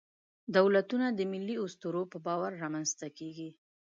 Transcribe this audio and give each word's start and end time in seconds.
دولتونه 0.57 1.05
د 1.11 1.19
ملي 1.31 1.55
اسطورو 1.65 2.01
په 2.11 2.17
باور 2.25 2.51
رامنځ 2.63 2.89
ته 2.99 3.07
کېږي. 3.17 3.49